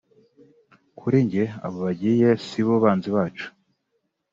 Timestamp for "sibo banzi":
2.45-3.09